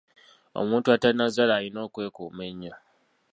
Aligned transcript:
Omuntu 0.59 0.87
atannazaala 0.95 1.53
alina 1.57 1.79
okwekuuma 1.87 2.41
ennyo. 2.49 2.73